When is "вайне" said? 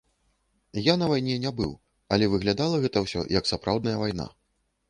1.11-1.35